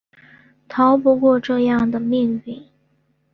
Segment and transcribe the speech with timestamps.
[0.67, 2.65] 逃不过这样的命运